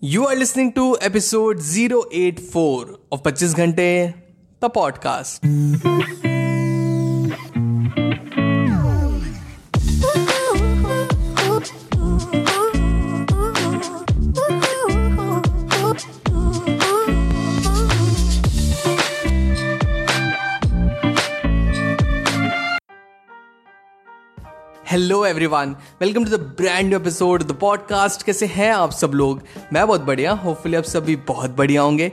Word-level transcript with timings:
You 0.00 0.28
are 0.28 0.36
listening 0.36 0.74
to 0.74 0.96
episode 1.00 1.58
084 1.58 2.98
of 3.10 3.22
25 3.24 3.56
Ghante, 3.56 4.14
the 4.60 4.70
podcast. 4.70 6.27
Hello 24.90 25.26
everyone 25.26 25.76
welcome 26.00 26.24
to 26.24 26.30
the 26.30 26.40
brand 26.40 26.88
new 26.88 26.98
episode 26.98 27.42
the 27.42 27.52
podcast 27.52 28.22
कैसे 28.22 28.46
हैं 28.46 28.72
आप 28.72 28.90
सब 28.90 29.10
लोग? 29.10 29.42
मैं 29.72 29.86
बहुत 29.86 30.00
बढ़िया 30.00 30.32
होपफुली 30.32 30.76
आप 30.76 30.84
सभी 30.84 31.16
बहुत 31.16 31.50
बढ़िया 31.50 31.82
होंगे। 31.82 32.12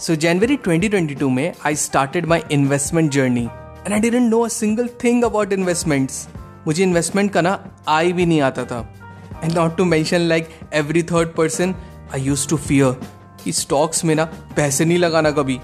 सो 0.00 0.14
जनवरी 0.14 0.56
2022 0.56 1.30
में 1.30 1.52
I 1.66 1.76
started 1.76 2.26
my 2.26 2.44
investment 2.50 3.10
journey 3.10 3.44
and 3.44 3.92
I 3.92 4.00
didn't 4.00 4.30
know 4.30 4.40
a 4.40 4.48
single 4.48 4.88
thing 5.04 5.24
about 5.24 5.52
investments 5.52 6.28
मुझे 6.66 6.82
इन्वेस्टमेंट 6.82 7.32
का 7.32 7.40
ना 7.40 7.76
आई 7.88 8.12
भी 8.12 8.26
नहीं 8.26 8.40
आता 8.40 8.64
था। 8.64 8.94
And 9.44 9.52
not 9.52 9.76
to 9.76 9.84
mention 9.84 10.20
like 10.20 10.48
every 10.74 11.02
third 11.02 11.28
person 11.28 11.74
I 12.14 12.20
used 12.20 12.48
to 12.48 12.56
fear 12.56 13.00
कि 13.44 13.52
स्टॉक्स 13.52 14.04
में 14.04 14.14
ना 14.14 14.24
पैसे 14.56 14.84
नहीं 14.84 14.98
लगाना 14.98 15.30
कभी। 15.30 15.60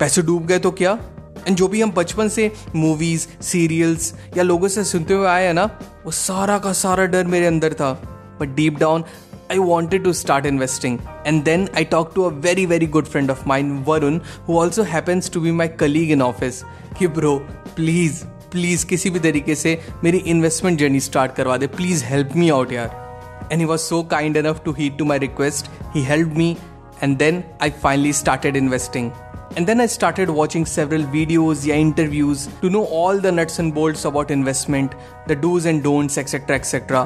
पैसे 0.00 0.22
डूब 0.22 0.46
गए 0.46 0.58
तो 0.58 0.70
क्या? 0.70 0.98
एंड 1.46 1.56
जो 1.56 1.68
भी 1.68 1.80
हम 1.80 1.90
बचपन 1.92 2.28
से 2.28 2.50
मूवीज़ 2.76 3.26
सीरियल्स 3.42 4.12
या 4.36 4.42
लोगों 4.42 4.68
से 4.68 4.84
सुनते 4.84 5.14
हुए 5.14 5.28
आए 5.28 5.46
हैं 5.46 5.54
ना 5.54 5.64
वो 6.04 6.10
सारा 6.10 6.58
का 6.58 6.72
सारा 6.72 7.06
डर 7.06 7.26
मेरे 7.26 7.46
अंदर 7.46 7.74
था। 7.74 7.92
But 8.40 8.54
deep 8.56 8.78
down 8.78 9.04
I 9.52 9.56
wanted 9.58 10.04
to 10.04 10.12
start 10.18 10.46
investing. 10.48 10.94
And 11.26 11.48
then 11.48 11.64
I 11.78 11.82
talked 11.84 12.14
to 12.14 12.22
a 12.26 12.30
very, 12.44 12.62
very 12.64 12.86
good 12.94 13.08
friend 13.14 13.32
of 13.32 13.42
mine, 13.50 13.72
Varun, 13.88 14.14
who 14.46 14.56
also 14.60 14.84
happens 14.92 15.28
to 15.34 15.42
be 15.46 15.52
my 15.58 15.66
colleague 15.82 16.12
in 16.14 16.22
office. 16.26 16.62
कि 16.98 17.06
ब्रो 17.08 17.34
प्लीज़ 17.76 18.22
प्लीज़ 18.52 18.86
किसी 18.86 19.10
भी 19.10 19.20
तरीके 19.20 19.54
से 19.54 19.78
मेरी 20.04 20.18
investment 20.32 20.78
journey 20.78 21.00
start 21.00 21.34
करवा 21.34 21.56
दे। 21.56 21.66
Please 21.76 22.04
help 22.04 22.36
me 22.36 22.48
out 22.50 22.72
यार। 22.72 23.48
And 23.52 23.60
he 23.60 23.66
was 23.66 23.80
so 23.80 24.02
kind 24.10 24.36
enough 24.36 24.62
to 24.64 24.72
heed 24.78 24.96
to 24.98 25.04
my 25.04 25.18
request 25.18 25.68
he 25.94 26.04
help 26.04 26.32
me 26.36 26.56
and 27.02 27.16
then 27.18 27.42
I 27.62 27.70
finally 27.82 28.12
started 28.12 28.56
investing 28.56 29.10
And 29.56 29.68
then 29.68 29.80
I 29.80 29.86
started 29.86 30.30
watching 30.30 30.64
several 30.66 31.02
videos 31.10 31.64
या 31.66 31.74
interviews 31.76 32.40
to 32.60 32.70
know 32.70 32.84
all 32.92 33.20
the 33.20 33.30
nuts 33.30 33.60
and 33.60 33.72
bolts 33.74 34.04
about 34.04 34.32
investment, 34.32 34.96
the 35.28 35.36
do's 35.36 35.66
and 35.66 35.82
don'ts, 35.84 36.18
etc. 36.18 36.56
etc. 36.56 37.02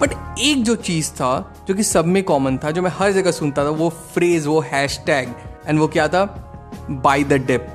But 0.00 0.14
एक 0.40 0.62
जो 0.64 0.74
चीज़ 0.78 1.10
था 1.12 1.28
जो 1.68 1.74
कि 1.74 1.82
सब 1.82 2.06
में 2.06 2.22
common 2.22 2.56
था 2.64 2.70
जो 2.70 2.82
मैं 2.82 2.90
हर 2.94 3.12
जगह 3.12 3.30
सुनता 3.30 3.64
था 3.64 3.70
वो 3.82 3.88
फ्रेज 4.14 4.46
वो 4.46 4.58
हैश 4.72 4.98
टैग 5.06 5.28
एंड 5.68 5.78
वो 5.80 5.88
क्या 5.88 6.08
था 6.08 6.24
buy 7.04 7.24
the 7.24 7.38
dip 7.46 7.66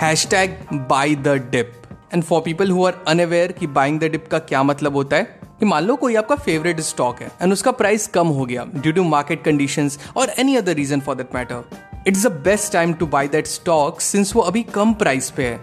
hashtag 0.30 0.56
buy 0.88 1.16
the 1.18 1.36
dip 1.52 1.72
and 2.14 2.22
for 2.22 2.40
people 2.42 2.70
who 2.70 2.84
are 2.84 3.02
unaware 3.08 3.52
कि 3.52 3.66
बाइंग 3.76 4.00
द 4.00 4.10
डिप 4.12 4.28
का 4.30 4.38
क्या 4.46 4.62
मतलब 4.62 4.96
होता 4.96 5.16
है 5.16 5.38
कि 5.60 5.66
मान 5.66 5.84
लो 5.84 5.96
कोई 5.96 6.14
आपका 6.16 6.36
फेवरेट 6.48 6.80
स्टॉक 6.80 7.22
है 7.22 7.30
एंड 7.42 7.52
उसका 7.52 7.70
प्राइस 7.82 8.06
कम 8.16 8.28
हो 8.38 8.44
गया 8.44 8.64
ड्यू 8.74 8.92
टू 8.92 9.04
मार्केट 9.04 9.44
कंडीशंस 9.44 9.98
और 10.16 10.34
any 10.38 10.56
other 10.56 10.74
reason 10.74 11.00
for 11.00 11.16
that 11.16 11.34
matter 11.34 11.89
it's 12.08 12.26
the 12.26 12.32
best 12.44 12.72
time 12.72 12.92
to 12.92 13.06
buy 13.06 13.28
that 13.28 13.46
stock 13.46 14.00
since 14.00 14.34
वो 14.36 14.42
अभी 14.42 14.62
कम 14.74 14.92
प्राइस 14.94 15.30
पे 15.30 15.46
है. 15.46 15.56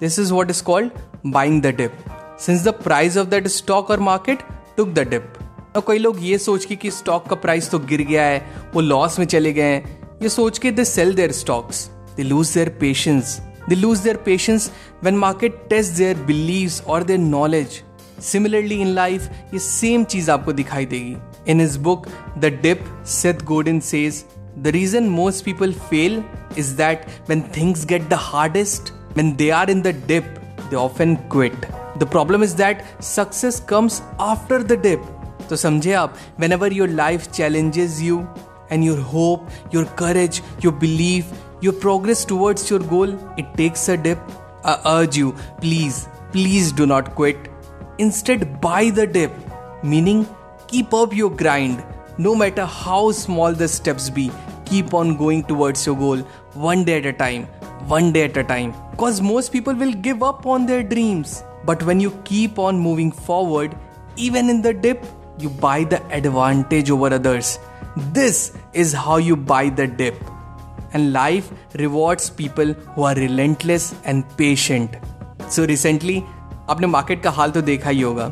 This 0.00 0.18
is 0.18 0.32
what 0.32 0.50
is 0.50 0.62
called 0.64 0.92
buying 1.26 1.60
the 1.62 1.74
dip 1.76 2.04
since 2.40 2.62
the 2.64 2.68
price 2.84 3.16
of 3.16 3.28
that 3.28 3.46
stock 3.48 3.90
और 3.90 4.00
market 4.00 4.42
took 4.76 4.88
the 4.88 5.08
dip 5.08 5.32
और 5.76 5.82
कई 5.88 5.98
लोग 5.98 6.24
ये 6.24 6.38
सोच 6.38 6.64
के 6.64 6.76
कि 6.76 6.90
स्टॉक 6.90 7.26
का 7.28 7.36
प्राइस 7.36 7.70
तो 7.70 7.78
गिर 7.78 8.02
गया 8.02 8.22
है, 8.24 8.38
वो 8.74 8.80
लॉस 8.80 9.18
में 9.18 9.26
चले 9.26 9.52
गए 9.52 9.62
हैं. 9.64 9.98
ये 10.22 10.28
सोच 10.28 10.58
के 10.58 10.70
they 10.70 10.84
sell 10.84 11.14
their 11.14 11.32
stocks 11.32 11.84
they 12.16 12.22
lose 12.22 12.54
their 12.54 12.68
patience 12.80 13.38
they 13.68 13.74
lose 13.74 13.98
their 13.98 14.16
patience 14.24 14.70
when 15.04 15.16
market 15.16 15.60
test 15.70 15.92
their 15.96 16.22
believe 16.26 16.72
और 16.88 17.04
their 17.04 17.18
knowledge 17.18 17.82
similarly 18.22 18.80
in 18.80 18.88
life 18.94 19.28
ये 19.52 19.58
सेम 19.58 20.04
चीज़ 20.04 20.30
आपको 20.30 20.52
दिखाई 20.52 20.86
देगी. 20.86 21.16
In 21.48 21.60
his 21.60 21.78
book 21.78 22.06
the 22.38 22.58
dip 22.62 22.84
Seth 23.08 23.44
Godin 23.44 23.80
says 23.80 24.24
The 24.61 24.71
reason 24.71 25.09
most 25.09 25.43
people 25.45 25.71
fail 25.71 26.23
is 26.55 26.75
that 26.75 27.09
when 27.25 27.41
things 27.41 27.85
get 27.85 28.09
the 28.09 28.17
hardest, 28.17 28.89
when 29.13 29.35
they 29.35 29.49
are 29.51 29.69
in 29.69 29.81
the 29.81 29.93
dip, 29.93 30.25
they 30.69 30.75
often 30.75 31.17
quit. 31.29 31.53
The 31.99 32.05
problem 32.05 32.43
is 32.43 32.55
that 32.55 33.03
success 33.03 33.59
comes 33.59 34.01
after 34.19 34.63
the 34.63 34.77
dip. 34.77 35.01
So 35.49 35.55
समझे 35.55 35.93
आप 35.93 36.15
whenever 36.37 36.71
your 36.71 36.87
life 36.87 37.31
challenges 37.31 38.01
you 38.01 38.27
and 38.69 38.83
your 38.83 38.97
hope, 38.97 39.49
your 39.71 39.85
courage, 39.85 40.41
your 40.61 40.71
belief, 40.71 41.31
your 41.61 41.73
progress 41.73 42.23
towards 42.25 42.69
your 42.69 42.79
goal, 42.79 43.17
it 43.37 43.53
takes 43.57 43.89
a 43.89 43.97
dip. 43.97 44.19
I 44.63 44.79
urge 44.85 45.17
you, 45.17 45.35
please, 45.61 46.07
please 46.31 46.71
do 46.71 46.85
not 46.85 47.15
quit. 47.15 47.49
Instead, 47.97 48.61
buy 48.61 48.89
the 48.89 49.05
dip, 49.05 49.31
meaning 49.83 50.27
keep 50.67 50.93
up 50.93 51.13
your 51.13 51.29
grind 51.29 51.83
no 52.17 52.35
matter 52.35 52.65
how 52.65 53.11
small 53.11 53.53
the 53.53 53.67
steps 53.67 54.09
be 54.09 54.31
keep 54.67 54.93
on 54.93 55.15
going 55.17 55.43
towards 55.43 55.85
your 55.85 55.95
goal 55.95 56.17
one 56.67 56.83
day 56.83 56.97
at 56.97 57.05
a 57.05 57.13
time 57.13 57.47
one 57.95 58.11
day 58.17 58.23
at 58.25 58.37
a 58.37 58.43
time 58.43 58.73
because 58.91 59.21
most 59.21 59.51
people 59.51 59.73
will 59.73 59.93
give 60.07 60.23
up 60.23 60.45
on 60.45 60.65
their 60.65 60.83
dreams 60.83 61.43
but 61.65 61.83
when 61.83 61.99
you 61.99 62.11
keep 62.31 62.59
on 62.59 62.79
moving 62.79 63.11
forward 63.11 63.75
even 64.15 64.49
in 64.49 64.61
the 64.61 64.73
dip 64.73 65.05
you 65.39 65.49
buy 65.49 65.83
the 65.83 66.01
advantage 66.19 66.89
over 66.97 67.13
others 67.13 67.57
this 68.19 68.43
is 68.73 68.93
how 68.93 69.17
you 69.17 69.35
buy 69.35 69.69
the 69.69 69.87
dip 69.87 70.15
and 70.93 71.11
life 71.13 71.51
rewards 71.75 72.29
people 72.29 72.73
who 72.95 73.03
are 73.03 73.15
relentless 73.15 73.93
and 74.05 74.23
patient 74.37 74.97
so 75.49 75.65
recently 75.73 76.21
आपने 76.69 76.87
market 76.87 77.21
का 77.23 77.29
हाल 77.37 77.51
तो 77.51 77.61
देखा 77.61 77.89
ही 77.89 78.01
होगा 78.01 78.25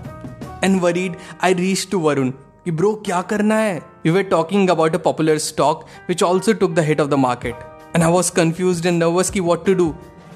and 0.64 0.80
worried 0.82 1.16
I 1.44 1.54
reach 1.54 1.88
to 1.92 2.00
Varun 2.00 2.30
कि 2.66 2.72
bro 2.72 2.94
क्या 3.06 3.22
करना 3.32 3.56
है 3.56 3.82
we 4.07 4.13
were 4.13 4.23
talking 4.23 4.71
about 4.71 4.95
a 4.95 4.99
popular 5.01 5.37
stock 5.37 5.89
which 6.09 6.23
also 6.23 6.53
took 6.59 6.77
the 6.77 6.83
hit 6.89 7.01
of 7.01 7.11
the 7.11 7.17
market. 7.17 7.57
And 7.93 8.05
I 8.05 8.09
was 8.09 8.31
confused 8.31 8.87
and 8.87 9.01
nervous 9.01 9.31
ki 9.31 9.41
what 9.41 9.65
to 9.69 9.75
do. 9.75 9.87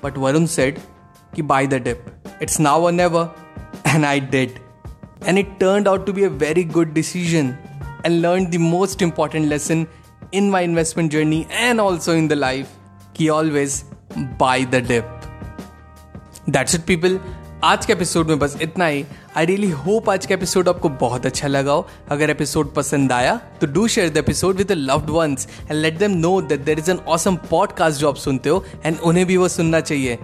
But 0.01 0.15
Varun 0.15 0.49
said 0.55 0.81
ki 1.37 1.43
buy 1.43 1.67
the 1.67 1.79
dip. 1.79 2.11
It's 2.41 2.59
now 2.59 2.81
or 2.81 2.91
never. 2.91 3.23
And 3.85 4.05
I 4.05 4.19
did. 4.19 4.59
And 5.21 5.39
it 5.39 5.61
turned 5.61 5.87
out 5.87 6.05
to 6.07 6.13
be 6.13 6.25
a 6.25 6.31
very 6.31 6.65
good 6.65 6.95
decision 6.95 7.57
and 8.05 8.21
learned 8.23 8.51
the 8.51 8.59
most 8.59 9.03
important 9.03 9.47
lesson 9.47 9.87
in 10.33 10.51
my 10.51 10.63
investment 10.63 11.13
journey 11.13 11.47
and 11.51 11.81
also 11.81 12.17
in 12.23 12.27
the 12.27 12.37
life 12.37 12.77
ki 13.15 13.31
always 13.31 13.85
buy 14.43 14.65
the 14.65 14.83
dip. 14.83 15.07
That's 16.49 16.75
it 16.75 16.87
people. 16.87 17.21
आज 17.65 17.87
के 17.87 17.93
episode 17.93 18.29
में 18.29 18.39
बस 18.39 18.57
इतना 18.63 18.87
ही। 18.87 19.05
I 19.37 19.47
really 19.47 19.71
hope 19.71 20.09
आज 20.11 20.27
का 20.27 20.35
episode 20.35 20.69
आपको 20.69 20.89
बहुत 20.89 21.27
अच्छा 21.27 21.49
लगा 21.49 21.73
हो। 21.73 21.87
अगर 22.11 22.31
एपिसोड 22.31 22.73
पसंद 22.75 23.13
आया 23.13 23.35
तो 23.61 23.67
do 23.67 23.87
share 23.89 24.09
the 24.09 24.17
episode 24.17 24.57
with 24.57 24.73
loved 24.73 25.11
ones 25.11 25.47
and 25.61 25.73
let 25.73 25.99
them 25.99 26.11
know 26.11 26.41
that 26.43 26.61
there 26.61 26.79
is 26.79 26.91
an 26.91 26.99
awesome 27.09 27.37
podcast 27.51 28.01
जो 28.01 28.09
आप 28.09 28.17
सुनते 28.17 28.49
हो 28.49 28.65
एंड 28.85 28.99
उन्हें 28.99 29.27
भी 29.27 29.37
वो 29.37 29.49
सुनना 29.49 29.81
चाहिए। 29.81 30.19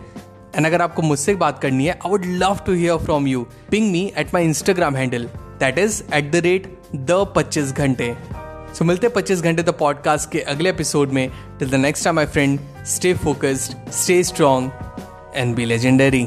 एंड 0.56 0.66
अगर 0.66 0.82
आपको 0.82 1.02
मुझसे 1.02 1.34
बात 1.34 1.58
करनी 1.58 1.86
है 1.86 1.92
I 1.92 2.10
would 2.10 2.24
love 2.26 2.60
to 2.66 2.72
hear 2.72 2.96
from 2.96 3.26
you 3.26 3.46
ping 3.70 3.90
me 3.92 4.00
at 4.18 4.34
my 4.34 4.44
Instagram 4.44 4.96
handle 4.96 5.24
that 5.60 5.78
is 5.78 6.02
at 6.14 6.30
the 6.32 6.36
rate 6.36 6.72
the 6.94 7.26
पच्चीस 7.36 7.72
घंटे। 7.72 8.14
सो 8.74 8.84
मिलते 8.84 9.08
पच्चीस 9.08 9.42
घंटे 9.42 9.62
द 9.62 9.74
पॉडकास्ट 9.78 10.30
के 10.30 10.40
अगले 10.40 10.70
एपिसोड 10.70 11.12
में। 11.12 11.28
Till 11.58 11.70
the 11.70 11.74
next 11.74 12.04
time 12.04 12.16
my 12.16 12.26
friend 12.26 12.58
stay 12.86 13.14
focused 13.14 13.90
stay 13.92 14.22
strong 14.24 14.70
and 15.36 15.54
be 15.56 15.64
legendary 15.64 16.26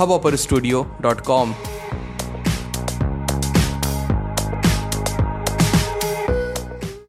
www.hubhopperstudio.com 0.00 1.79